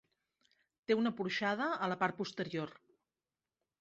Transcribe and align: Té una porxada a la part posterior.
Té 0.91 0.97
una 1.01 1.11
porxada 1.21 1.67
a 1.89 1.93
la 1.93 1.99
part 2.03 2.21
posterior. 2.23 2.77